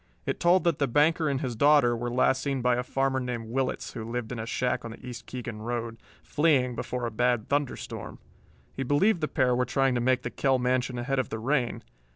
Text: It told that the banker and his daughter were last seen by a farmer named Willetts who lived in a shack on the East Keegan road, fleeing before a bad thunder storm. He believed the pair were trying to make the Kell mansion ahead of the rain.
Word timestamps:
It 0.25 0.39
told 0.39 0.63
that 0.63 0.79
the 0.79 0.87
banker 0.87 1.29
and 1.29 1.41
his 1.41 1.55
daughter 1.55 1.95
were 1.95 2.09
last 2.09 2.41
seen 2.41 2.63
by 2.63 2.75
a 2.75 2.81
farmer 2.81 3.19
named 3.19 3.49
Willetts 3.51 3.93
who 3.93 4.03
lived 4.03 4.31
in 4.31 4.39
a 4.39 4.47
shack 4.47 4.83
on 4.83 4.89
the 4.89 5.05
East 5.05 5.27
Keegan 5.27 5.61
road, 5.61 5.97
fleeing 6.23 6.75
before 6.75 7.05
a 7.05 7.11
bad 7.11 7.49
thunder 7.49 7.75
storm. 7.75 8.17
He 8.75 8.81
believed 8.81 9.21
the 9.21 9.27
pair 9.27 9.55
were 9.55 9.63
trying 9.63 9.93
to 9.93 10.01
make 10.01 10.23
the 10.23 10.31
Kell 10.31 10.57
mansion 10.57 10.97
ahead 10.97 11.19
of 11.19 11.29
the 11.29 11.37
rain. 11.37 11.83